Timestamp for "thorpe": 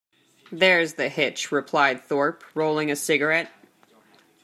2.03-2.43